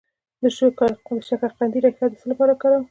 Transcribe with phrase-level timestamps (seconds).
[0.41, 0.43] د
[1.27, 2.79] شکرقندي ریښه د څه لپاره وکاروم؟